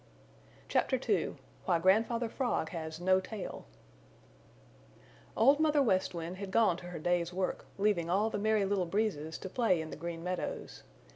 CHAPTER 0.67 0.99
II 1.07 1.35
WHY 1.65 1.77
GRANDFATHER 1.77 2.29
FROG 2.29 2.69
HAS 2.69 2.99
NO 2.99 3.19
TAIL 3.19 3.65
Old 5.37 5.59
Mother 5.59 5.83
West 5.83 6.15
Wind 6.15 6.37
had 6.37 6.49
gone 6.49 6.75
to 6.77 6.87
her 6.87 6.97
day's 6.97 7.31
work, 7.31 7.67
leaving 7.77 8.09
all 8.09 8.31
the 8.31 8.39
Merry 8.39 8.65
Little 8.65 8.87
Breezes 8.87 9.37
to 9.37 9.47
play 9.47 9.79
in 9.79 9.91
the 9.91 9.95
Green 9.95 10.23
Meadows. 10.23 10.81